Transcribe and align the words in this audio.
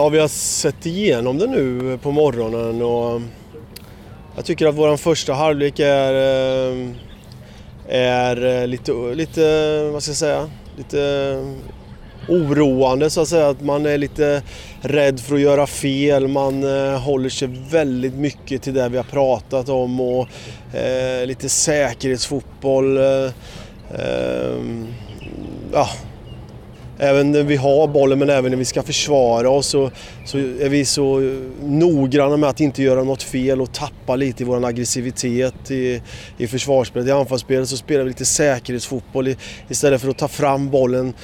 Ja, 0.00 0.08
vi 0.08 0.18
har 0.18 0.28
sett 0.28 0.86
igenom 0.86 1.38
det 1.38 1.46
nu 1.46 1.98
på 2.02 2.10
morgonen 2.10 2.82
och 2.82 3.20
jag 4.36 4.44
tycker 4.44 4.66
att 4.66 4.74
vår 4.74 4.96
första 4.96 5.32
halvlek 5.32 5.78
är, 5.78 6.12
eh, 6.12 6.88
är 7.88 8.44
eh, 8.44 8.66
lite, 8.66 8.92
lite, 8.92 9.40
vad 9.92 10.02
ska 10.02 10.10
jag 10.10 10.16
säga, 10.16 10.50
lite 10.76 11.44
oroande 12.28 13.10
så 13.10 13.20
att 13.20 13.28
säga. 13.28 13.48
Att 13.48 13.60
man 13.60 13.86
är 13.86 13.98
lite 13.98 14.42
rädd 14.80 15.20
för 15.20 15.34
att 15.34 15.40
göra 15.40 15.66
fel. 15.66 16.28
Man 16.28 16.64
eh, 16.64 17.00
håller 17.00 17.28
sig 17.28 17.48
väldigt 17.70 18.14
mycket 18.14 18.62
till 18.62 18.74
det 18.74 18.88
vi 18.88 18.96
har 18.96 19.04
pratat 19.04 19.68
om 19.68 20.00
och 20.00 20.28
eh, 20.74 21.26
lite 21.26 21.48
säkerhetsfotboll. 21.48 22.96
Eh, 22.96 23.30
eh 23.94 24.60
ja, 25.72 25.88
även 27.00 27.30
när 27.30 27.42
vi 27.42 27.56
har 27.56 27.86
bollen 27.86 28.18
men 28.18 28.30
även 28.30 28.50
när 28.50 28.58
vi 28.58 28.64
ska 28.64 28.82
försvara 28.82 29.50
oss 29.50 29.66
så, 29.66 29.90
så 30.26 30.38
är 30.38 30.68
vi 30.68 30.84
så 30.84 31.38
noggranna 31.62 32.36
med 32.36 32.50
att 32.50 32.60
inte 32.60 32.82
göra 32.82 33.04
något 33.04 33.22
fel 33.22 33.60
och 33.60 33.72
tappa 33.72 34.16
lite 34.16 34.42
i 34.42 34.46
vår 34.46 34.66
aggressivitet 34.66 35.70
i, 35.70 36.02
i 36.38 36.46
försvarsspelet. 36.46 37.08
I 37.08 37.12
anfallsspelet 37.12 37.68
så 37.68 37.76
spelar 37.76 38.04
vi 38.04 38.10
lite 38.10 38.24
säkerhetsfotboll 38.24 39.28
i, 39.28 39.36
istället 39.68 40.00
för 40.00 40.08
att 40.08 40.18
ta 40.18 40.28
fram 40.28 40.70
bollen 40.70 41.14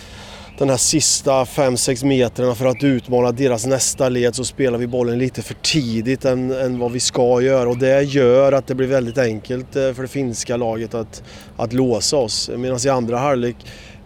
den 0.59 0.71
här 0.71 0.77
sista 0.77 1.45
5-6 1.45 2.05
metrarna 2.05 2.55
för 2.55 2.67
att 2.67 2.85
utmana 2.85 3.33
deras 3.33 3.67
nästa 3.67 4.09
led 4.09 4.35
så 4.35 4.45
spelar 4.45 4.79
vi 4.79 4.87
bollen 4.87 5.19
lite 5.19 5.43
för 5.43 5.55
tidigt 5.55 6.25
än, 6.25 6.51
än, 6.51 6.79
vad 6.79 6.93
vi 6.93 7.01
ska 7.01 7.41
göra 7.41 7.69
och 7.69 7.79
det 7.79 8.03
gör 8.03 8.53
att 8.53 8.67
det 8.67 8.75
blir 8.75 8.87
väldigt 8.87 9.19
enkelt 9.19 9.77
eh, 9.77 9.93
för 9.93 10.03
det 10.03 10.09
finska 10.09 10.57
laget 10.57 10.95
att, 10.95 11.23
att 11.57 11.73
låsa 11.73 12.17
oss. 12.17 12.51
Medan 12.57 12.79
i 12.85 12.89
andra 12.89 13.19
halvlek 13.19 13.57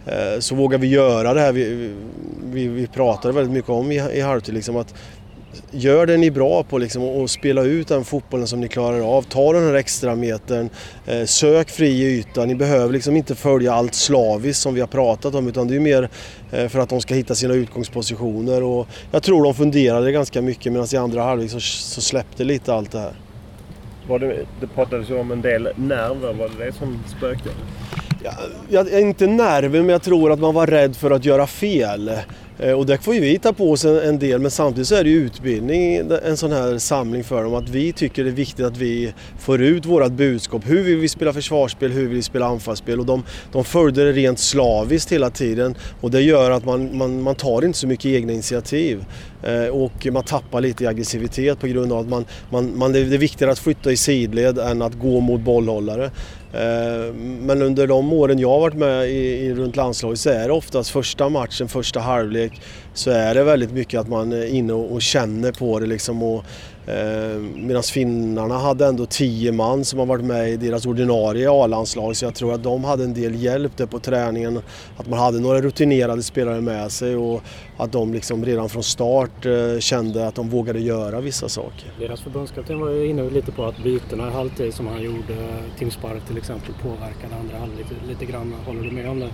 Eh, 0.05 0.39
så 0.39 0.55
vågar 0.55 0.77
vi 0.77 0.87
göra 0.87 1.33
det 1.33 1.39
här 1.39 1.51
vi, 1.51 1.93
vi, 2.43 2.67
vi 2.67 2.87
pratade 2.87 3.33
väldigt 3.33 3.53
mycket 3.53 3.69
om 3.69 3.91
i, 3.91 3.95
i 3.95 4.21
halvtid. 4.21 4.53
Liksom, 4.53 4.77
att 4.77 4.93
gör 5.71 6.05
det 6.05 6.17
ni 6.17 6.27
är 6.27 6.31
bra 6.31 6.63
på 6.63 6.77
liksom, 6.77 7.03
och 7.03 7.29
spela 7.29 7.61
ut 7.61 7.87
den 7.87 8.03
fotbollen 8.03 8.47
som 8.47 8.61
ni 8.61 8.67
klarar 8.67 9.17
av. 9.17 9.21
Ta 9.21 9.53
den 9.53 9.63
här 9.63 9.73
extra 9.73 10.15
metern, 10.15 10.69
eh, 11.05 11.25
sök 11.25 11.69
fri 11.69 12.17
yta. 12.17 12.45
Ni 12.45 12.55
behöver 12.55 12.93
liksom 12.93 13.15
inte 13.15 13.35
följa 13.35 13.73
allt 13.73 13.93
slaviskt 13.93 14.61
som 14.61 14.73
vi 14.73 14.79
har 14.79 14.87
pratat 14.87 15.35
om 15.35 15.47
utan 15.47 15.67
det 15.67 15.75
är 15.75 15.79
mer 15.79 16.09
eh, 16.51 16.67
för 16.67 16.79
att 16.79 16.89
de 16.89 17.01
ska 17.01 17.13
hitta 17.13 17.35
sina 17.35 17.53
utgångspositioner. 17.53 18.63
Och 18.63 18.87
jag 19.11 19.23
tror 19.23 19.43
de 19.43 19.53
funderade 19.53 20.11
ganska 20.11 20.41
mycket 20.41 20.71
medan 20.71 20.87
i 20.93 20.97
andra 20.97 21.23
halvlek 21.23 21.51
så, 21.51 21.59
så 21.59 22.01
släppte 22.01 22.43
lite 22.43 22.73
allt 22.73 22.91
det 22.91 22.99
här. 22.99 23.13
Var 24.07 24.19
det, 24.19 24.45
det 24.61 24.67
pratades 24.67 25.09
ju 25.09 25.19
om 25.19 25.31
en 25.31 25.41
del 25.41 25.69
nerver. 25.75 26.33
Var 26.33 26.49
det 26.57 26.65
det 26.65 26.71
som 26.71 26.99
spökade? 27.17 27.55
Jag 28.23 28.33
jag, 28.69 29.01
inte 29.01 29.27
nervig, 29.27 29.79
men 29.79 29.89
jag 29.89 30.01
tror 30.01 30.31
att 30.31 30.39
man 30.39 30.53
var 30.53 30.67
rädd 30.67 30.95
för 30.95 31.11
att 31.11 31.25
göra 31.25 31.47
fel. 31.47 32.11
Eh, 32.61 32.73
och 32.73 32.85
där 32.85 32.97
får 32.97 33.13
ju 33.15 33.19
vi 33.19 33.39
ta 33.39 33.53
på 33.53 33.71
oss 33.71 33.85
en 33.85 34.19
del 34.19 34.41
men 34.41 34.51
samtidigt 34.51 34.87
så 34.87 34.95
är 34.95 35.03
det 35.03 35.09
ju 35.09 35.25
utbildning, 35.25 35.95
eh, 35.95 36.05
en 36.25 36.37
sån 36.37 36.51
här 36.51 36.77
samling 36.77 37.23
för 37.23 37.43
dem. 37.43 37.53
Att 37.53 37.69
vi 37.69 37.93
tycker 37.93 38.23
det 38.23 38.29
är 38.29 38.31
viktigt 38.31 38.65
att 38.65 38.77
vi 38.77 39.13
får 39.39 39.61
ut 39.61 39.85
vårt 39.85 40.11
budskap. 40.11 40.61
Hur 40.65 40.83
vill 40.83 40.97
vi 40.97 41.07
spela 41.07 41.33
försvarsspel, 41.33 41.91
hur 41.91 42.07
vill 42.07 42.15
vi 42.15 42.21
spela 42.21 42.45
anfallsspel? 42.45 42.99
Och 42.99 43.05
de, 43.05 43.23
de 43.51 43.63
följde 43.63 44.05
det 44.05 44.11
rent 44.11 44.39
slaviskt 44.39 45.11
hela 45.11 45.29
tiden 45.29 45.75
och 46.01 46.11
det 46.11 46.21
gör 46.21 46.51
att 46.51 46.65
man, 46.65 46.97
man, 46.97 47.21
man 47.21 47.35
tar 47.35 47.65
inte 47.65 47.77
så 47.77 47.87
mycket 47.87 48.05
egna 48.05 48.33
initiativ. 48.33 49.05
Eh, 49.43 49.67
och 49.67 50.07
man 50.11 50.23
tappar 50.23 50.61
lite 50.61 50.83
i 50.83 50.87
aggressivitet 50.87 51.59
på 51.59 51.67
grund 51.67 51.93
av 51.93 51.99
att 51.99 52.09
man, 52.09 52.25
man, 52.49 52.77
man, 52.77 52.91
det 52.91 52.99
är 52.99 53.03
viktigare 53.03 53.51
att 53.51 53.59
flytta 53.59 53.91
i 53.91 53.97
sidled 53.97 54.57
än 54.57 54.81
att 54.81 54.93
gå 54.93 55.19
mot 55.19 55.41
bollhållare. 55.41 56.11
Men 57.41 57.61
under 57.61 57.87
de 57.87 58.13
åren 58.13 58.39
jag 58.39 58.49
har 58.49 58.59
varit 58.59 58.75
med 58.75 59.09
i, 59.09 59.45
i, 59.45 59.53
runt 59.53 59.75
landslaget 59.75 60.19
så 60.19 60.29
är 60.29 60.47
det 60.47 60.53
oftast 60.53 60.89
första 60.89 61.29
matchen, 61.29 61.67
första 61.67 61.99
halvlek 61.99 62.50
så 62.93 63.11
är 63.11 63.35
det 63.35 63.43
väldigt 63.43 63.71
mycket 63.71 63.99
att 63.99 64.07
man 64.07 64.31
är 64.31 64.45
inne 64.45 64.73
och, 64.73 64.91
och 64.91 65.01
känner 65.01 65.51
på 65.51 65.79
det 65.79 65.85
liksom 65.85 66.23
och 66.23 66.45
Eh, 66.85 67.37
Medan 67.55 67.83
finnarna 67.83 68.57
hade 68.57 68.85
ändå 68.85 69.05
tio 69.05 69.51
man 69.51 69.85
som 69.85 69.99
har 69.99 70.05
varit 70.05 70.25
med 70.25 70.49
i 70.49 70.57
deras 70.57 70.85
ordinarie 70.85 71.51
A-landslag 71.51 72.15
så 72.15 72.25
jag 72.25 72.35
tror 72.35 72.53
att 72.53 72.63
de 72.63 72.83
hade 72.83 73.03
en 73.03 73.13
del 73.13 73.43
hjälp 73.43 73.77
där 73.77 73.85
på 73.85 73.99
träningen. 73.99 74.59
Att 74.97 75.09
man 75.09 75.19
hade 75.19 75.39
några 75.39 75.61
rutinerade 75.61 76.23
spelare 76.23 76.61
med 76.61 76.91
sig 76.91 77.15
och 77.15 77.41
att 77.77 77.91
de 77.91 78.13
liksom 78.13 78.45
redan 78.45 78.69
från 78.69 78.83
start 78.83 79.45
eh, 79.45 79.79
kände 79.79 80.27
att 80.27 80.35
de 80.35 80.49
vågade 80.49 80.79
göra 80.79 81.21
vissa 81.21 81.49
saker. 81.49 81.91
Deras 81.99 82.21
förbundskapten 82.21 82.79
var 82.79 82.89
ju 82.89 83.07
inne 83.07 83.29
lite 83.29 83.51
på 83.51 83.65
att 83.65 83.83
bytena 83.83 84.27
i 84.27 84.31
halvtid 84.31 84.73
som 84.73 84.87
han 84.87 85.03
gjorde, 85.03 85.35
Tim 85.79 85.91
Spark 85.91 86.27
till 86.27 86.37
exempel, 86.37 86.73
påverkade 86.81 87.35
andra 87.39 87.57
halvlek 87.57 87.85
lite 88.07 88.25
grann. 88.25 88.55
Håller 88.65 88.81
du 88.81 88.91
med 88.91 89.09
om 89.09 89.19
det? 89.19 89.29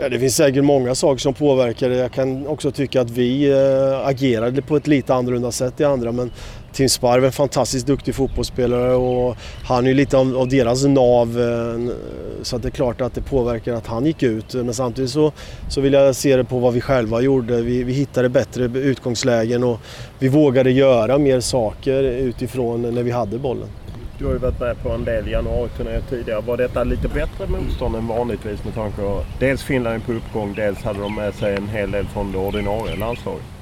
Ja, 0.00 0.08
det 0.08 0.18
finns 0.18 0.36
säkert 0.36 0.64
många 0.64 0.94
saker 0.94 1.18
som 1.18 1.34
påverkar 1.34 1.88
det. 1.88 1.96
Jag 1.96 2.12
kan 2.12 2.46
också 2.46 2.70
tycka 2.70 3.00
att 3.00 3.10
vi 3.10 3.50
eh, 3.50 4.06
agerade 4.06 4.62
på 4.62 4.76
ett 4.76 4.86
lite 4.86 5.14
annorlunda 5.14 5.52
sätt 5.52 5.80
i 5.80 5.84
andra. 5.84 6.12
Men 6.12 6.30
Tim 6.72 6.88
Sparv 6.88 7.22
är 7.22 7.26
en 7.26 7.32
fantastiskt 7.32 7.86
duktig 7.86 8.14
fotbollsspelare 8.14 8.94
och 8.94 9.36
han 9.64 9.84
är 9.84 9.88
ju 9.88 9.94
lite 9.94 10.16
av, 10.16 10.36
av 10.36 10.48
deras 10.48 10.84
nav. 10.84 11.40
Eh, 11.40 11.94
så 12.42 12.42
så 12.42 12.58
det 12.58 12.68
är 12.68 12.70
klart 12.70 13.00
att 13.00 13.14
det 13.14 13.22
påverkar 13.22 13.74
att 13.74 13.86
han 13.86 14.06
gick 14.06 14.22
ut. 14.22 14.54
Men 14.54 14.74
samtidigt 14.74 15.10
så, 15.10 15.32
så 15.68 15.80
vill 15.80 15.92
jag 15.92 16.16
se 16.16 16.36
det 16.36 16.44
på 16.44 16.58
vad 16.58 16.74
vi 16.74 16.80
själva 16.80 17.20
gjorde. 17.20 17.62
Vi, 17.62 17.82
vi 17.82 17.92
hittade 17.92 18.28
bättre 18.28 18.64
utgångslägen 18.64 19.64
och 19.64 19.80
vi 20.18 20.28
vågade 20.28 20.70
göra 20.70 21.18
mer 21.18 21.40
saker 21.40 22.02
utifrån 22.02 22.82
när 22.94 23.02
vi 23.02 23.10
hade 23.10 23.38
bollen. 23.38 23.68
Du 24.18 24.24
har 24.24 24.32
ju 24.32 24.38
varit 24.38 24.60
med 24.60 24.82
på 24.82 24.90
en 24.90 25.04
del 25.04 25.28
januariturnéer 25.28 26.00
tidigare. 26.00 26.40
Var 26.40 26.56
detta 26.56 26.84
lite 26.84 27.08
bättre 27.08 27.46
motstånd 27.46 27.96
än 27.96 28.06
vanligtvis 28.06 28.64
med 28.64 28.74
tanke 28.74 28.96
på 28.96 29.24
dels 29.38 29.62
Finland 29.62 29.96
är 29.96 30.06
på 30.06 30.12
uppgång, 30.12 30.54
dels 30.54 30.82
hade 30.82 31.00
de 31.00 31.14
med 31.14 31.34
sig 31.34 31.56
en 31.56 31.68
hel 31.68 31.90
del 31.90 32.06
från 32.06 32.32
det 32.32 32.38
ordinarie 32.38 32.96
landslaget? 32.96 33.57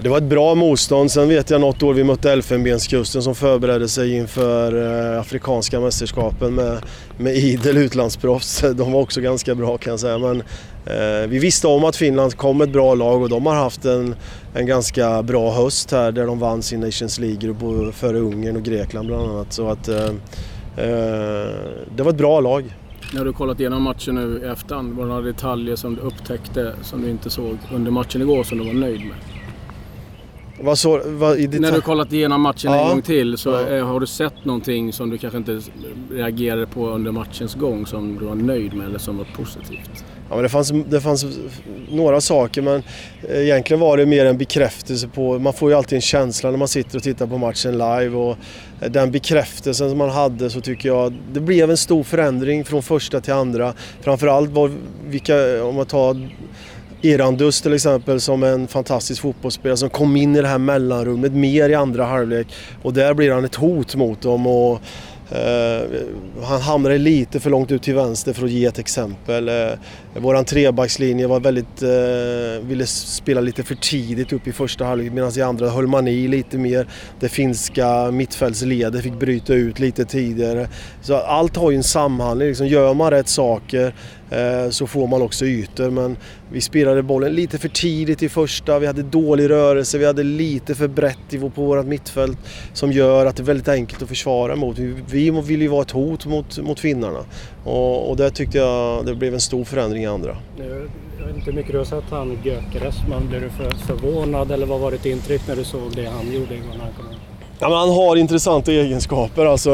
Det 0.00 0.08
var 0.08 0.18
ett 0.18 0.24
bra 0.24 0.54
motstånd. 0.54 1.10
Sen 1.10 1.28
vet 1.28 1.50
jag 1.50 1.60
något 1.60 1.82
år 1.82 1.94
vi 1.94 2.04
mötte 2.04 2.32
Elfenbenskusten 2.32 3.22
som 3.22 3.34
förberedde 3.34 3.88
sig 3.88 4.16
inför 4.16 5.12
eh, 5.14 5.20
Afrikanska 5.20 5.80
mästerskapen 5.80 6.54
med, 6.54 6.78
med 7.18 7.36
idel 7.36 7.76
utlandsproffs. 7.76 8.60
De 8.74 8.92
var 8.92 9.00
också 9.00 9.20
ganska 9.20 9.54
bra 9.54 9.78
kan 9.78 9.90
jag 9.90 10.00
säga. 10.00 10.18
Men 10.18 10.42
eh, 10.86 11.28
vi 11.28 11.38
visste 11.38 11.66
om 11.66 11.84
att 11.84 11.96
Finland 11.96 12.36
kom 12.36 12.60
ett 12.60 12.70
bra 12.70 12.94
lag 12.94 13.22
och 13.22 13.28
de 13.28 13.46
har 13.46 13.54
haft 13.54 13.84
en, 13.84 14.14
en 14.54 14.66
ganska 14.66 15.22
bra 15.22 15.52
höst 15.52 15.92
här 15.92 16.12
där 16.12 16.26
de 16.26 16.38
vann 16.38 16.62
sin 16.62 16.80
Nations 16.80 17.18
League 17.18 17.36
grupp 17.36 17.94
före 17.94 18.18
Ungern 18.18 18.56
och 18.56 18.62
Grekland 18.62 19.06
bland 19.06 19.30
annat. 19.30 19.52
Så 19.52 19.68
att, 19.68 19.88
eh, 19.88 20.06
eh, 20.76 21.50
det 21.96 22.02
var 22.02 22.10
ett 22.10 22.16
bra 22.16 22.40
lag. 22.40 22.76
När 23.14 23.24
du 23.24 23.32
kollat 23.32 23.60
igenom 23.60 23.82
matchen 23.82 24.14
nu 24.14 24.40
i 24.44 24.48
efterhand, 24.48 24.92
var 24.92 25.02
det 25.02 25.08
några 25.08 25.22
detaljer 25.22 25.76
som 25.76 25.94
du 25.94 26.00
upptäckte 26.00 26.72
som 26.82 27.02
du 27.02 27.10
inte 27.10 27.30
såg 27.30 27.58
under 27.74 27.90
matchen 27.90 28.22
igår 28.22 28.44
som 28.44 28.58
du 28.58 28.64
var 28.64 28.72
nöjd 28.72 29.00
med? 29.00 29.31
Vad 30.62 30.78
så, 30.78 31.00
vad, 31.04 31.60
När 31.60 31.72
du 31.72 31.80
kollat 31.80 32.12
igenom 32.12 32.40
matchen 32.40 32.72
ja. 32.72 32.82
en 32.82 32.88
gång 32.88 33.02
till 33.02 33.38
så 33.38 33.50
ja. 33.50 33.84
har 33.84 34.00
du 34.00 34.06
sett 34.06 34.44
någonting 34.44 34.92
som 34.92 35.10
du 35.10 35.18
kanske 35.18 35.38
inte 35.38 35.60
reagerade 36.10 36.66
på 36.66 36.88
under 36.88 37.12
matchens 37.12 37.54
gång 37.54 37.86
som 37.86 38.18
du 38.18 38.24
var 38.24 38.34
nöjd 38.34 38.74
med 38.74 38.86
eller 38.86 38.98
som 38.98 39.18
var 39.18 39.26
positivt? 39.36 40.04
Ja, 40.28 40.36
men 40.36 40.42
det, 40.42 40.48
fanns, 40.48 40.72
det 40.88 41.00
fanns 41.00 41.26
några 41.90 42.20
saker 42.20 42.62
men 42.62 42.82
egentligen 43.28 43.80
var 43.80 43.96
det 43.96 44.06
mer 44.06 44.26
en 44.26 44.38
bekräftelse 44.38 45.08
på, 45.08 45.38
man 45.38 45.52
får 45.52 45.70
ju 45.70 45.76
alltid 45.76 45.96
en 45.96 46.02
känsla 46.02 46.50
när 46.50 46.58
man 46.58 46.68
sitter 46.68 46.96
och 46.96 47.02
tittar 47.02 47.26
på 47.26 47.38
matchen 47.38 47.72
live 47.72 48.16
och 48.16 48.36
den 48.88 49.10
bekräftelsen 49.10 49.88
som 49.88 49.98
man 49.98 50.10
hade 50.10 50.50
så 50.50 50.60
tycker 50.60 50.88
jag 50.88 51.14
det 51.32 51.40
blev 51.40 51.70
en 51.70 51.76
stor 51.76 52.02
förändring 52.02 52.64
från 52.64 52.82
första 52.82 53.20
till 53.20 53.32
andra. 53.32 53.72
Framförallt 54.00 54.50
var 54.50 54.70
vilka, 55.06 55.64
om 55.64 55.74
man 55.74 55.86
tar 55.86 56.28
Erandus 57.04 57.60
till 57.60 57.72
exempel 57.72 58.20
som 58.20 58.42
en 58.42 58.68
fantastisk 58.68 59.22
fotbollsspelare 59.22 59.76
som 59.76 59.90
kom 59.90 60.16
in 60.16 60.36
i 60.36 60.42
det 60.42 60.48
här 60.48 60.58
mellanrummet 60.58 61.32
mer 61.32 61.68
i 61.68 61.74
andra 61.74 62.04
halvlek 62.04 62.46
och 62.82 62.92
där 62.92 63.14
blir 63.14 63.32
han 63.32 63.44
ett 63.44 63.54
hot 63.54 63.94
mot 63.94 64.22
dem. 64.22 64.46
Och, 64.46 64.80
eh, 65.36 65.82
han 66.42 66.60
hamnade 66.60 66.98
lite 66.98 67.40
för 67.40 67.50
långt 67.50 67.72
ut 67.72 67.82
till 67.82 67.94
vänster 67.94 68.32
för 68.32 68.44
att 68.44 68.50
ge 68.50 68.64
ett 68.64 68.78
exempel. 68.78 69.48
Eh, 69.48 69.70
våran 70.16 70.44
trebackslinje 70.44 71.26
var 71.26 71.40
väldigt, 71.40 71.82
eh, 71.82 72.66
ville 72.68 72.86
spela 72.86 73.40
lite 73.40 73.62
för 73.62 73.74
tidigt 73.74 74.32
upp 74.32 74.46
i 74.46 74.52
första 74.52 74.84
halvlek 74.84 75.12
medan 75.12 75.38
i 75.38 75.42
andra 75.42 75.68
höll 75.68 75.86
man 75.86 76.08
i 76.08 76.28
lite 76.28 76.58
mer. 76.58 76.86
Det 77.20 77.28
finska 77.28 78.10
mittfältsledet 78.10 79.02
fick 79.02 79.14
bryta 79.14 79.54
ut 79.54 79.78
lite 79.78 80.04
tidigare. 80.04 80.68
Så 81.00 81.16
allt 81.16 81.56
har 81.56 81.70
ju 81.70 81.76
en 81.76 81.82
samhandling. 81.82 82.48
Liksom, 82.48 82.66
gör 82.66 82.94
man 82.94 83.10
rätt 83.10 83.28
saker 83.28 83.94
Eh, 84.32 84.70
så 84.70 84.86
får 84.86 85.06
man 85.06 85.22
också 85.22 85.44
ytor. 85.44 85.90
Men 85.90 86.16
vi 86.52 86.60
spelade 86.60 87.02
bollen 87.02 87.34
lite 87.34 87.58
för 87.58 87.68
tidigt 87.68 88.22
i 88.22 88.28
första, 88.28 88.78
vi 88.78 88.86
hade 88.86 89.02
dålig 89.02 89.50
rörelse, 89.50 89.98
vi 89.98 90.06
hade 90.06 90.22
lite 90.22 90.74
för 90.74 90.88
brett 90.88 91.18
på 91.54 91.62
vårt 91.62 91.86
mittfält 91.86 92.38
som 92.72 92.92
gör 92.92 93.26
att 93.26 93.36
det 93.36 93.42
är 93.42 93.44
väldigt 93.44 93.68
enkelt 93.68 94.02
att 94.02 94.08
försvara 94.08 94.56
mot. 94.56 94.78
Vi 94.78 95.30
vill 95.30 95.62
ju 95.62 95.68
vara 95.68 95.82
ett 95.82 95.90
hot 95.90 96.26
mot, 96.26 96.58
mot 96.58 96.80
finnarna 96.80 97.24
och, 97.64 98.10
och 98.10 98.16
där 98.16 98.30
tyckte 98.30 98.58
jag 98.58 99.06
det 99.06 99.14
blev 99.14 99.34
en 99.34 99.40
stor 99.40 99.64
förändring 99.64 100.02
i 100.02 100.06
andra. 100.06 100.36
Jag 100.58 101.26
vet 101.26 101.36
inte 101.36 101.50
hur 101.50 101.52
mycket 101.52 101.72
du 101.72 101.78
har 101.78 101.84
sett 101.84 102.04
han 102.10 102.38
Gökeres, 102.44 102.96
men 103.08 103.28
blev 103.28 103.40
du 103.40 103.50
för, 103.50 103.70
förvånad 103.70 104.50
eller 104.50 104.66
vad 104.66 104.80
var 104.80 104.90
ditt 104.90 105.06
intryck 105.06 105.42
när 105.48 105.56
du 105.56 105.64
såg 105.64 105.96
det 105.96 106.06
han 106.06 106.32
gjorde 106.32 106.54
igår 106.54 106.74
när 106.78 106.84
han 106.84 106.92
kom 106.92 107.12
in? 107.12 107.18
Ja, 107.62 107.68
men 107.68 107.78
han 107.78 107.90
har 107.90 108.16
intressanta 108.16 108.72
egenskaper. 108.72 109.46
Alltså, 109.46 109.70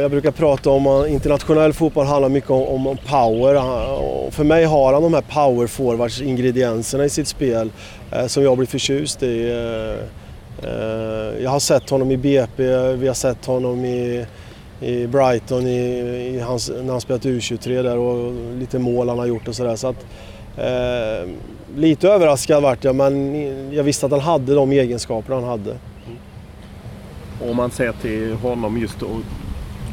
jag 0.00 0.10
brukar 0.10 0.30
prata 0.30 0.70
om 0.70 0.86
att 0.86 1.08
internationell 1.08 1.72
fotboll 1.72 2.06
handlar 2.06 2.28
mycket 2.28 2.50
om, 2.50 2.86
om 2.86 2.96
power. 3.06 3.54
Eh, 3.54 4.30
för 4.30 4.44
mig 4.44 4.64
har 4.64 4.92
han 4.92 5.02
de 5.02 5.14
här 5.14 5.24
power 5.28 5.66
forwards 5.66 6.20
ingredienserna 6.20 7.04
i 7.04 7.08
sitt 7.08 7.28
spel 7.28 7.70
eh, 8.12 8.26
som 8.26 8.42
jag 8.42 8.56
blir 8.56 8.66
förtjust 8.66 9.22
i. 9.22 9.50
Eh, 9.50 10.70
eh, 10.70 11.42
jag 11.42 11.50
har 11.50 11.58
sett 11.58 11.90
honom 11.90 12.10
i 12.10 12.16
BP, 12.16 12.62
vi 12.92 13.06
har 13.06 13.14
sett 13.14 13.46
honom 13.46 13.84
i, 13.84 14.26
i 14.80 15.06
Brighton 15.06 15.66
i, 15.66 15.80
i 16.34 16.40
hans, 16.40 16.70
när 16.82 16.92
han 16.92 17.00
spelat 17.00 17.24
U23 17.24 17.82
där 17.82 17.98
och 17.98 18.32
lite 18.58 18.78
mål 18.78 19.08
han 19.08 19.18
har 19.18 19.26
gjort 19.26 19.48
och 19.48 19.54
sådär. 19.54 19.76
Så 19.76 19.88
att, 19.88 20.06
eh, 20.56 21.28
lite 21.76 22.08
överraskad 22.08 22.62
vart 22.62 22.84
jag 22.84 22.94
men 22.94 23.74
jag 23.74 23.84
visste 23.84 24.06
att 24.06 24.12
han 24.12 24.20
hade 24.20 24.54
de 24.54 24.72
egenskaper 24.72 25.34
han 25.34 25.44
hade. 25.44 25.76
Om 27.40 27.56
man 27.56 27.70
ser 27.70 27.92
till 27.92 28.34
honom 28.34 28.78
just 28.78 29.02
och 29.02 29.20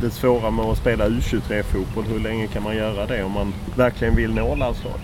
det 0.02 0.10
svåra 0.10 0.52
med 0.52 0.66
att 0.66 0.78
spela 0.78 1.08
U23-fotboll. 1.08 2.04
Hur 2.04 2.20
länge 2.20 2.48
kan 2.48 2.64
man 2.64 2.76
göra 2.76 3.06
det 3.06 3.24
om 3.24 3.32
man 3.32 3.54
verkligen 3.76 4.16
vill 4.16 4.34
nå 4.34 4.56
landslaget? 4.56 5.02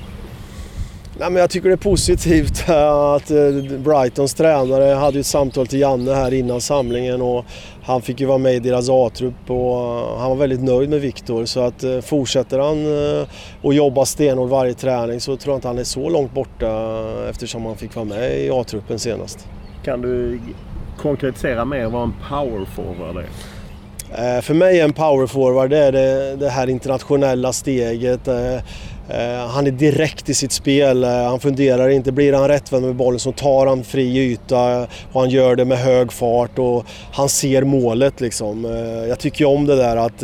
Nej, 1.18 1.32
men 1.32 1.42
jag 1.42 1.50
tycker 1.50 1.70
det 1.70 1.76
är 1.76 1.78
positivt 1.78 2.70
att 2.70 3.32
eh, 3.32 3.78
Brightons 3.80 4.34
tränare 4.34 4.94
hade 4.94 5.20
ett 5.20 5.26
samtal 5.26 5.68
till 5.68 5.80
Janne 5.80 6.14
här 6.14 6.34
innan 6.34 6.62
samlingen 6.62 7.22
och 7.22 7.46
han 7.84 8.02
fick 8.02 8.20
ju 8.20 8.26
vara 8.26 8.38
med 8.38 8.56
i 8.56 8.60
deras 8.60 8.90
A-trupp 8.90 9.50
och 9.50 9.76
han 10.20 10.30
var 10.30 10.36
väldigt 10.36 10.64
nöjd 10.64 10.90
med 10.90 11.02
Viktor 11.02 11.46
så 11.46 11.60
att 11.60 11.84
eh, 11.84 12.00
fortsätter 12.00 12.60
han 12.60 12.86
att 12.86 13.66
eh, 13.66 13.72
jobba 13.72 14.06
stenhårt 14.06 14.50
varje 14.50 14.74
träning 14.74 15.20
så 15.20 15.38
tror 15.38 15.54
jag 15.54 15.58
inte 15.58 15.68
han 15.68 15.78
är 15.78 15.84
så 15.84 16.10
långt 16.10 16.34
borta 16.34 17.04
eftersom 17.30 17.66
han 17.66 17.78
fick 17.78 17.96
vara 17.96 18.06
med 18.06 18.40
i 18.40 18.50
A-truppen 18.50 19.00
senast. 19.00 19.48
Kan 19.84 20.02
du 20.02 20.40
konkretisera 21.04 21.66
mer 21.66 21.86
vad 21.86 22.04
en 22.04 22.14
powerforward 22.30 23.18
är? 23.18 23.28
Eh, 24.12 24.42
för 24.42 24.54
mig 24.54 24.80
är 24.80 24.84
en 24.84 24.94
powerforward 24.94 25.70
det, 25.70 25.78
är 25.78 25.92
det, 25.92 26.36
det 26.36 26.50
här 26.50 26.70
internationella 26.70 27.54
steget. 27.54 28.28
Eh, 28.28 28.60
Eh, 29.10 29.48
han 29.48 29.68
är 29.68 29.72
direkt 29.72 30.30
i 30.30 30.34
sitt 30.34 30.52
spel, 30.52 31.04
eh, 31.04 31.10
han 31.10 31.40
funderar 31.40 31.90
inte. 31.90 32.12
Blir 32.12 32.34
han 32.34 32.48
rättvänd 32.48 32.86
med 32.86 32.96
bollen 32.96 33.20
så 33.20 33.32
tar 33.32 33.66
han 33.66 33.84
fri 33.84 34.18
yta 34.18 34.82
eh, 34.82 34.88
och 35.12 35.22
han 35.22 35.30
gör 35.30 35.56
det 35.56 35.66
med 35.66 35.78
hög 35.78 36.12
fart 36.12 36.60
och 36.60 36.86
han 37.12 37.30
ser 37.30 37.64
målet 37.64 38.22
liksom. 38.22 38.64
Jag 39.08 39.20
tycker 39.20 39.46
om 39.46 39.66
det 39.66 39.76
där 39.76 39.98
att 39.98 40.24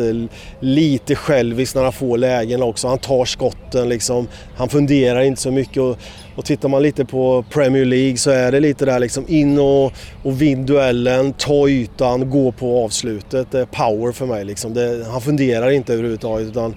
lite 0.60 1.16
självisk 1.16 1.76
när 1.76 1.84
han 1.84 1.94
får 1.94 2.18
lägen 2.18 2.64
också. 2.64 2.88
Han 2.88 2.98
tar 2.98 3.26
skotten 3.26 3.90
liksom. 3.90 4.28
Han 4.56 4.70
funderar 4.70 5.22
inte 5.22 5.42
så 5.42 5.52
mycket. 5.52 5.78
Och, 5.78 5.98
och 6.36 6.46
tittar 6.46 6.70
man 6.70 6.84
lite 6.84 7.06
på 7.06 7.46
Premier 7.54 7.86
League 7.86 8.18
så 8.18 8.32
är 8.32 8.52
det 8.52 8.60
lite 8.60 8.86
där 8.86 9.00
liksom 9.00 9.26
in 9.28 9.60
och, 9.60 9.92
och 10.24 10.42
vinn 10.42 10.66
duellen, 10.66 11.34
ta 11.34 11.70
ytan, 11.70 12.30
gå 12.30 12.52
på 12.52 12.84
avslutet. 12.84 13.52
Det 13.52 13.60
är 13.60 13.66
power 13.66 14.12
för 14.12 14.26
mig 14.26 14.46
liksom. 14.46 14.74
Det, 14.74 15.06
han 15.12 15.22
funderar 15.22 15.70
inte 15.70 15.94
överhuvudtaget 15.94 16.48
utan 16.48 16.76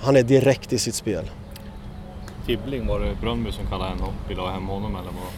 han 0.00 0.16
är 0.16 0.22
direkt 0.22 0.72
i 0.72 0.78
sitt 0.78 0.94
spel. 0.94 1.24
Tibbling, 2.56 2.86
var 2.86 3.00
det 3.00 3.20
Brönnby 3.20 3.52
som 3.52 3.66
kallade 3.66 3.90
hem 3.90 4.00
och 4.00 4.30
ville 4.30 4.40
ha 4.40 4.50
hem 4.50 4.66
honom 4.66 4.96
eller 4.96 5.10
vad? 5.10 5.30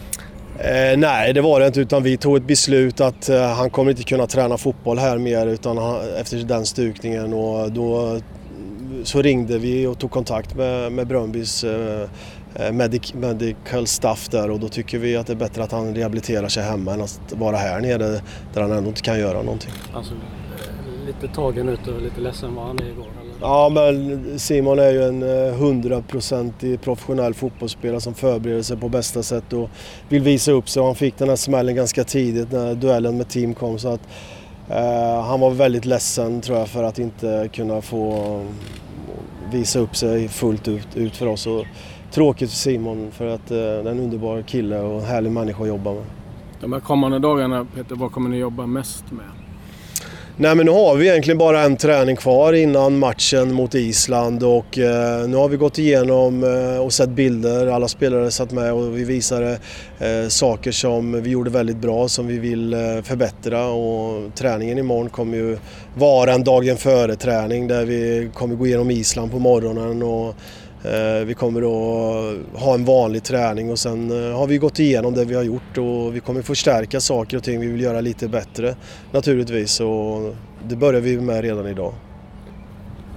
Eh, 0.65 0.97
nej, 0.97 1.33
det 1.33 1.41
var 1.41 1.59
det 1.59 1.67
inte 1.67 1.81
utan 1.81 2.03
vi 2.03 2.17
tog 2.17 2.37
ett 2.37 2.47
beslut 2.47 3.01
att 3.01 3.29
eh, 3.29 3.41
han 3.41 3.69
kommer 3.69 3.91
inte 3.91 4.03
kunna 4.03 4.27
träna 4.27 4.57
fotboll 4.57 4.97
här 4.97 5.17
mer 5.17 5.47
utan 5.47 5.77
han, 5.77 5.95
efter 6.21 6.37
den 6.37 6.65
stukningen 6.65 7.33
och 7.33 7.71
då 7.71 8.19
så 9.03 9.21
ringde 9.21 9.57
vi 9.57 9.87
och 9.87 9.99
tog 9.99 10.11
kontakt 10.11 10.55
med, 10.55 10.91
med 10.91 11.07
Brönnbys 11.07 11.63
eh, 11.63 12.09
Eh, 12.55 12.71
medic, 12.71 13.13
medical 13.13 13.87
staff 13.87 14.29
där 14.29 14.51
och 14.51 14.59
då 14.59 14.69
tycker 14.69 14.99
vi 14.99 15.15
att 15.15 15.27
det 15.27 15.33
är 15.33 15.37
bättre 15.37 15.63
att 15.63 15.71
han 15.71 15.95
rehabiliterar 15.95 16.47
sig 16.47 16.63
hemma 16.63 16.93
än 16.93 17.01
att 17.01 17.33
vara 17.35 17.57
här 17.57 17.81
nere 17.81 18.21
där 18.53 18.61
han 18.61 18.71
ändå 18.71 18.89
inte 18.89 19.01
kan 19.01 19.19
göra 19.19 19.41
någonting. 19.41 19.71
Alltså, 19.93 20.13
eh, 20.13 21.05
lite 21.05 21.35
tagen 21.35 21.69
ut 21.69 21.87
och 21.87 22.01
lite 22.01 22.21
ledsen 22.21 22.55
var 22.55 22.63
han 22.63 22.79
är 22.79 22.85
igår? 22.85 23.22
Ja, 23.45 23.69
men 23.69 24.39
Simon 24.39 24.79
är 24.79 24.91
ju 24.91 25.03
en 25.03 25.23
eh, 25.23 25.53
hundraprocentig 25.53 26.81
professionell 26.81 27.33
fotbollsspelare 27.33 28.01
som 28.01 28.13
förbereder 28.13 28.61
sig 28.61 28.77
på 28.77 28.89
bästa 28.89 29.23
sätt 29.23 29.53
och 29.53 29.69
vill 30.09 30.21
visa 30.21 30.51
upp 30.51 30.69
sig. 30.69 30.83
Han 30.83 30.95
fick 30.95 31.17
den 31.17 31.29
här 31.29 31.35
smällen 31.35 31.75
ganska 31.75 32.03
tidigt 32.03 32.51
när 32.51 32.75
duellen 32.75 33.17
med 33.17 33.29
team 33.29 33.53
kom 33.53 33.79
så 33.79 33.93
att 33.93 34.01
eh, 34.69 35.21
han 35.21 35.39
var 35.39 35.51
väldigt 35.51 35.85
ledsen 35.85 36.41
tror 36.41 36.57
jag 36.57 36.67
för 36.67 36.83
att 36.83 36.99
inte 36.99 37.49
kunna 37.53 37.81
få 37.81 38.13
eh, 38.13 39.51
visa 39.51 39.79
upp 39.79 39.95
sig 39.95 40.27
fullt 40.27 40.67
ut, 40.67 40.87
ut 40.95 41.15
för 41.15 41.27
oss. 41.27 41.47
Och, 41.47 41.65
tråkigt 42.11 42.49
för 42.49 42.57
Simon 42.57 43.11
för 43.11 43.27
att 43.27 43.51
eh, 43.51 43.57
det 43.57 43.63
är 43.63 43.85
en 43.85 43.99
underbar 43.99 44.41
kille 44.41 44.79
och 44.79 44.99
en 44.99 45.05
härlig 45.05 45.31
människa 45.31 45.61
att 45.61 45.67
jobba 45.67 45.93
med. 45.93 46.03
De 46.59 46.73
här 46.73 46.79
kommande 46.79 47.19
dagarna, 47.19 47.67
Peter, 47.75 47.95
vad 47.95 48.11
kommer 48.11 48.29
ni 48.29 48.37
jobba 48.37 48.65
mest 48.65 49.11
med? 49.11 49.25
Nej 50.37 50.55
men 50.55 50.65
nu 50.65 50.71
har 50.71 50.95
vi 50.95 51.07
egentligen 51.09 51.37
bara 51.37 51.61
en 51.61 51.77
träning 51.77 52.15
kvar 52.15 52.53
innan 52.53 52.99
matchen 52.99 53.53
mot 53.53 53.75
Island 53.75 54.43
och 54.43 54.77
eh, 54.77 55.27
nu 55.27 55.37
har 55.37 55.49
vi 55.49 55.57
gått 55.57 55.79
igenom 55.79 56.43
eh, 56.43 56.85
och 56.85 56.93
sett 56.93 57.09
bilder. 57.09 57.67
Alla 57.67 57.87
spelare 57.87 58.31
satt 58.31 58.51
med 58.51 58.73
och 58.73 58.97
vi 58.97 59.03
visade 59.03 59.59
eh, 59.99 60.27
saker 60.27 60.71
som 60.71 61.21
vi 61.21 61.29
gjorde 61.29 61.49
väldigt 61.49 61.77
bra 61.77 62.07
som 62.07 62.27
vi 62.27 62.39
vill 62.39 62.73
eh, 62.73 62.79
förbättra 63.03 63.67
och 63.67 64.35
träningen 64.35 64.77
imorgon 64.77 65.09
kommer 65.09 65.37
ju 65.37 65.57
vara 65.95 66.33
en 66.33 66.43
dagen 66.43 66.77
före 66.77 67.15
träning 67.15 67.67
där 67.67 67.85
vi 67.85 68.29
kommer 68.33 68.55
gå 68.55 68.67
igenom 68.67 68.91
Island 68.91 69.31
på 69.31 69.39
morgonen 69.39 70.03
och 70.03 70.35
vi 71.25 71.33
kommer 71.37 71.61
att 71.61 72.61
ha 72.61 72.73
en 72.73 72.85
vanlig 72.85 73.23
träning 73.23 73.71
och 73.71 73.79
sen 73.79 74.11
eh, 74.11 74.37
har 74.37 74.47
vi 74.47 74.57
gått 74.57 74.79
igenom 74.79 75.13
det 75.13 75.25
vi 75.25 75.35
har 75.35 75.43
gjort 75.43 75.77
och 75.77 76.15
vi 76.15 76.19
kommer 76.19 76.41
förstärka 76.41 76.99
saker 76.99 77.37
och 77.37 77.43
ting 77.43 77.59
vi 77.59 77.67
vill 77.67 77.81
göra 77.81 78.01
lite 78.01 78.27
bättre 78.27 78.75
naturligtvis 79.11 79.79
och 79.79 80.35
det 80.67 80.75
börjar 80.75 81.01
vi 81.01 81.21
med 81.21 81.41
redan 81.41 81.67
idag. 81.67 81.93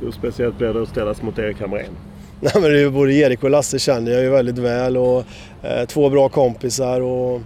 Hur 0.01 0.11
speciellt 0.11 0.59
blir 0.59 0.75
det 0.75 0.83
att 0.83 0.89
ställas 0.89 1.23
mot 1.23 1.39
Erik 1.39 1.61
Hamrén? 1.61 1.85
Nej, 2.41 2.53
men 2.55 2.63
det 2.63 2.81
är 2.81 2.91
både 2.91 3.13
Erik 3.13 3.45
och 3.45 3.51
Lasse 3.51 3.79
känner 3.79 4.13
jag 4.13 4.23
ju 4.23 4.31
väldigt 4.31 4.59
väl 4.59 4.97
och 4.97 5.25
eh, 5.63 5.87
två 5.87 6.11
bra 6.11 6.29
kompisar 6.29 7.01
och 7.01 7.41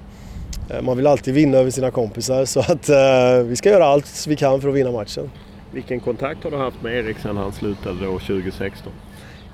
eh, 0.70 0.82
man 0.82 0.96
vill 0.96 1.06
alltid 1.06 1.34
vinna 1.34 1.58
över 1.58 1.70
sina 1.70 1.90
kompisar 1.90 2.44
så 2.44 2.61
att 2.61 2.88
eh, 2.88 3.46
vi 3.46 3.56
ska 3.56 3.69
göra 3.69 3.84
allt 3.84 4.26
vi 4.28 4.37
kan 4.37 4.61
för 4.61 4.69
att 4.69 4.75
vinna 4.75 4.93
matchen. 4.93 5.31
Vilken 5.72 6.00
kontakt 6.00 6.44
har 6.44 6.50
du 6.50 6.56
haft 6.56 6.82
med 6.82 6.94
Erik 6.94 7.19
sedan 7.19 7.37
han 7.37 7.52
slutade 7.52 8.05
då 8.05 8.19
2016? 8.19 8.93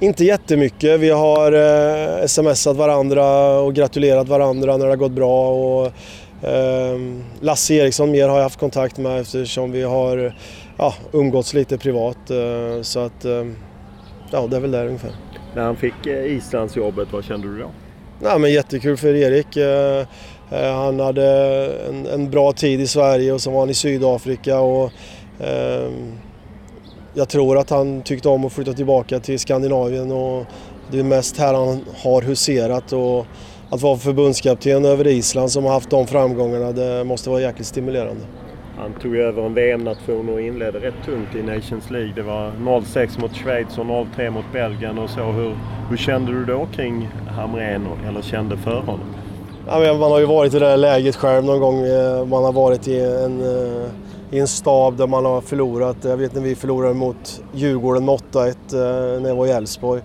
Inte 0.00 0.24
jättemycket. 0.24 1.00
Vi 1.00 1.10
har 1.10 1.52
eh, 1.52 2.26
smsat 2.26 2.76
varandra 2.76 3.58
och 3.60 3.74
gratulerat 3.74 4.28
varandra 4.28 4.76
när 4.76 4.84
det 4.86 4.92
har 4.92 4.96
gått 4.96 5.12
bra. 5.12 5.50
Och, 5.50 5.86
eh, 6.48 6.98
Lasse 7.40 7.74
Eriksson 7.74 8.10
mer 8.10 8.28
har 8.28 8.36
jag 8.36 8.42
haft 8.42 8.60
kontakt 8.60 8.98
med 8.98 9.20
eftersom 9.20 9.72
vi 9.72 9.82
har 9.82 10.34
ja, 10.78 10.94
umgåtts 11.12 11.54
lite 11.54 11.78
privat. 11.78 12.30
Eh, 12.30 12.82
så 12.82 13.00
att, 13.00 13.24
eh, 13.24 13.46
ja, 14.30 14.46
det 14.46 14.56
är 14.56 14.60
väl 14.60 14.70
där 14.70 14.86
ungefär. 14.86 15.12
När 15.54 15.62
han 15.62 15.76
fick 15.76 16.06
eh, 16.06 16.36
Islandsjobbet, 16.36 17.08
vad 17.12 17.24
kände 17.24 17.48
du 17.48 17.58
då? 17.58 17.70
Ja, 18.22 18.38
men 18.38 18.52
jättekul 18.52 18.96
för 18.96 19.14
Erik. 19.14 19.56
Eh, 19.56 20.06
eh, 20.50 20.74
han 20.74 21.00
hade 21.00 21.26
en, 21.88 22.06
en, 22.06 22.30
bra 22.30 22.52
tid 22.52 22.80
i 22.80 22.86
Sverige 22.86 23.32
och 23.32 23.40
så 23.40 23.50
var 23.50 23.60
han 23.60 23.70
i 23.70 23.74
Sydafrika. 23.74 24.58
Och, 24.60 24.92
jag 27.16 27.28
tror 27.28 27.58
att 27.58 27.70
han 27.70 28.02
tyckte 28.02 28.28
om 28.28 28.44
att 28.44 28.52
flytta 28.52 28.72
tillbaka 28.72 29.20
till 29.20 29.38
Skandinavien 29.38 30.12
och 30.12 30.44
det 30.90 30.98
är 30.98 31.02
mest 31.02 31.38
här 31.38 31.54
han 31.54 31.80
har 32.02 32.22
huserat 32.22 32.92
och 32.92 33.26
att 33.70 33.82
vara 33.82 33.96
förbundskapten 33.96 34.84
över 34.84 35.06
Island 35.06 35.50
som 35.50 35.64
har 35.64 35.72
haft 35.72 35.90
de 35.90 36.06
framgångarna 36.06 36.72
det 36.72 37.04
måste 37.04 37.30
vara 37.30 37.40
jäkligt 37.40 37.66
stimulerande. 37.66 38.22
Han 38.78 38.92
tog 39.02 39.16
över 39.16 39.42
en 39.42 39.54
VM-nation 39.54 40.28
och 40.28 40.40
inledde 40.40 40.78
rätt 40.78 40.94
tungt 41.04 41.34
i 41.34 41.42
Nations 41.42 41.90
League. 41.90 42.12
Det 42.14 42.22
var 42.22 42.50
0-6 42.50 43.20
mot 43.20 43.36
Schweiz 43.36 43.78
och 43.78 43.84
0-3 43.84 44.30
mot 44.30 44.44
Belgien 44.52 44.98
och 44.98 45.10
så. 45.10 45.22
Hur, 45.24 45.56
hur 45.90 45.96
kände 45.96 46.32
du 46.32 46.44
då 46.44 46.66
kring 46.74 47.08
Hamrén 47.28 47.86
eller 48.08 48.22
kände 48.22 48.56
för 48.56 48.80
honom? 48.80 49.14
Ja, 49.66 49.94
man 49.94 50.10
har 50.10 50.18
ju 50.18 50.26
varit 50.26 50.54
i 50.54 50.58
det 50.58 50.66
där 50.66 50.76
läget 50.76 51.16
själv 51.16 51.44
någon 51.44 51.60
gång. 51.60 51.86
Eh, 51.86 52.26
man 52.26 52.44
har 52.44 52.52
varit 52.52 52.88
i 52.88 53.00
en 53.00 53.40
eh, 53.40 53.90
i 54.30 54.38
en 54.38 54.48
stab 54.48 54.96
där 54.96 55.06
man 55.06 55.24
har 55.24 55.40
förlorat. 55.40 55.96
Jag 56.02 56.16
vet 56.16 56.34
när 56.34 56.40
vi 56.40 56.54
förlorade 56.54 56.94
mot 56.94 57.42
Djurgården 57.54 58.04
med 58.04 58.14
8-1 58.14 58.46
eh, 58.46 59.20
när 59.22 59.28
jag 59.28 59.36
var 59.36 59.46
i 59.46 59.50
Elfsborg. 59.50 60.02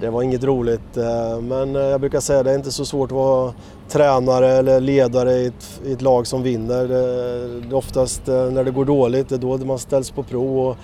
Det 0.00 0.10
var 0.10 0.22
inget 0.22 0.44
roligt 0.44 0.96
eh, 0.96 1.40
men 1.40 1.76
eh, 1.76 1.82
jag 1.82 2.00
brukar 2.00 2.20
säga 2.20 2.38
att 2.38 2.44
det 2.44 2.50
är 2.50 2.54
inte 2.54 2.72
så 2.72 2.84
svårt 2.84 3.10
att 3.10 3.16
vara 3.16 3.52
tränare 3.88 4.48
eller 4.48 4.80
ledare 4.80 5.32
i 5.32 5.46
ett, 5.46 5.80
i 5.84 5.92
ett 5.92 6.02
lag 6.02 6.26
som 6.26 6.42
vinner. 6.42 6.88
Det 6.88 6.98
är 6.98 7.74
oftast 7.74 8.26
när 8.26 8.64
det 8.64 8.70
går 8.70 8.84
dåligt, 8.84 9.28
det 9.28 9.34
är 9.34 9.38
då 9.38 9.58
man 9.58 9.78
ställs 9.78 10.10
på 10.10 10.22
prov. 10.22 10.68
Och 10.68 10.76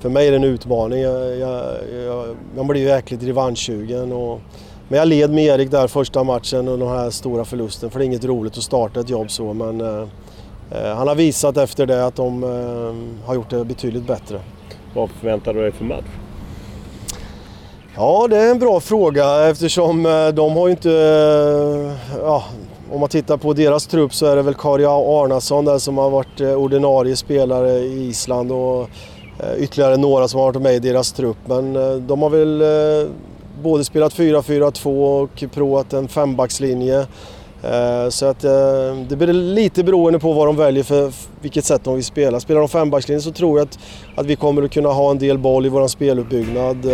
för 0.00 0.08
mig 0.08 0.26
är 0.26 0.30
det 0.30 0.36
en 0.36 0.44
utmaning. 0.44 1.00
Jag, 1.00 1.36
jag, 1.38 1.62
jag, 2.06 2.36
man 2.56 2.66
blir 2.66 2.80
ju 2.80 2.86
jäkligt 2.86 3.22
revanschsugen. 3.22 4.12
Och, 4.12 4.40
men 4.88 4.98
jag 4.98 5.08
led 5.08 5.30
med 5.30 5.44
Erik 5.44 5.70
där 5.70 5.86
första 5.86 6.24
matchen 6.24 6.68
och 6.68 6.78
den 6.78 6.88
här 6.88 7.10
stora 7.10 7.44
förlusten 7.44 7.90
för 7.90 7.98
det 7.98 8.04
är 8.04 8.06
inget 8.06 8.24
roligt 8.24 8.58
att 8.58 8.62
starta 8.62 9.00
ett 9.00 9.10
jobb 9.10 9.30
så 9.30 9.52
men 9.52 9.80
Eh, 9.80 10.06
han 10.70 11.08
har 11.08 11.14
visat 11.14 11.56
efter 11.56 11.86
det 11.86 12.06
att 12.06 12.16
de 12.16 12.44
eh, 12.44 13.26
har 13.26 13.34
gjort 13.34 13.50
det 13.50 13.64
betydligt 13.64 14.06
bättre. 14.06 14.40
Vad 14.94 15.10
förväntar 15.10 15.54
du 15.54 15.60
dig 15.60 15.72
för 15.72 15.84
match? 15.84 16.04
Ja, 17.96 18.26
det 18.30 18.36
är 18.36 18.50
en 18.50 18.58
bra 18.58 18.80
fråga 18.80 19.48
eftersom 19.48 20.06
eh, 20.06 20.28
de 20.28 20.56
har 20.56 20.66
ju 20.66 20.70
inte... 20.70 20.90
Ja, 22.20 22.44
om 22.90 23.00
man 23.00 23.08
tittar 23.08 23.36
på 23.36 23.52
deras 23.52 23.86
trupp 23.86 24.14
så 24.14 24.26
är 24.26 24.36
det 24.36 24.42
väl 24.42 24.54
Kari 24.54 24.84
Arnason 24.84 25.64
där 25.64 25.78
som 25.78 25.98
har 25.98 26.10
varit 26.10 26.40
eh, 26.40 26.52
ordinarie 26.54 27.16
spelare 27.16 27.72
i 27.78 28.08
Island 28.08 28.52
och 28.52 28.80
eh, 29.38 29.56
ytterligare 29.58 29.96
några 29.96 30.28
som 30.28 30.40
har 30.40 30.46
varit 30.46 30.62
med 30.62 30.74
i 30.74 30.78
deras 30.78 31.12
trupp. 31.12 31.36
Men 31.46 31.76
eh, 31.76 31.94
de 31.94 32.22
har 32.22 32.30
väl 32.30 32.62
både 33.62 33.84
spelat 33.84 34.14
4-4-2 34.14 35.22
och 35.22 35.44
provat 35.54 35.92
en 35.92 36.08
fembackslinje. 36.08 37.06
Eh, 37.62 38.08
så 38.08 38.26
att 38.26 38.44
eh, 38.44 38.50
det 39.08 39.16
blir 39.16 39.32
lite 39.32 39.84
beroende 39.84 40.18
på 40.18 40.32
vad 40.32 40.46
de 40.46 40.56
väljer 40.56 40.84
för 40.84 41.12
vilket 41.40 41.64
sätt 41.64 41.84
de 41.84 41.94
vill 41.94 42.04
spela. 42.04 42.40
Spelar 42.40 42.60
de 42.60 42.68
fembackslinje 42.68 43.20
så 43.20 43.32
tror 43.32 43.58
jag 43.58 43.68
att, 43.68 43.78
att 44.14 44.26
vi 44.26 44.36
kommer 44.36 44.62
att 44.62 44.72
kunna 44.72 44.88
ha 44.88 45.10
en 45.10 45.18
del 45.18 45.38
boll 45.38 45.66
i 45.66 45.68
vår 45.68 45.88
speluppbyggnad. 45.88 46.84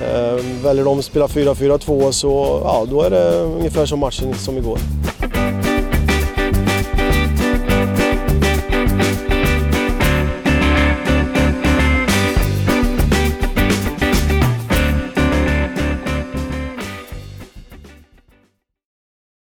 Eh, 0.00 0.44
väljer 0.62 0.84
de 0.84 0.98
att 0.98 1.04
spela 1.04 1.26
4-4-2 1.26 2.10
så 2.10 2.60
ja, 2.64 2.86
då 2.90 3.02
är 3.02 3.10
det 3.10 3.40
ungefär 3.40 3.86
som 3.86 3.98
matchen 3.98 4.34
som 4.34 4.56
igår. 4.56 4.78